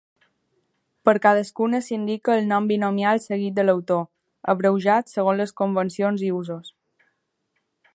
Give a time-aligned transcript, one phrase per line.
[1.09, 4.03] Per cadascuna s'indica el nom binomial seguit de l'autor,
[4.55, 6.77] abreujat segons les convencions i usos.